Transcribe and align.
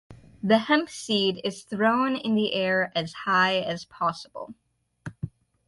The 0.41 0.57
hempseed 0.57 1.41
is 1.43 1.61
thrown 1.61 2.15
in 2.15 2.33
the 2.33 2.55
air 2.55 2.91
as 2.95 3.13
high 3.13 3.57
as 3.57 3.85
possible. 3.85 4.55